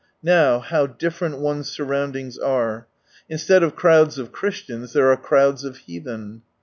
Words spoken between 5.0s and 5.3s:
are